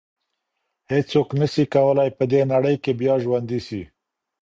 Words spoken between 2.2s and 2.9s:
دې نړۍ